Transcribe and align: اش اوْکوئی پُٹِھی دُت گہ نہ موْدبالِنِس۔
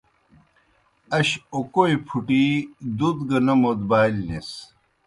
اش 1.17 1.29
اوْکوئی 1.53 1.95
پُٹِھی 2.07 2.45
دُت 2.97 3.17
گہ 3.29 3.39
نہ 3.45 3.53
موْدبالِنِس۔ 3.61 4.49